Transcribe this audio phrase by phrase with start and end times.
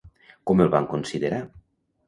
[0.51, 1.43] Com el van considerar?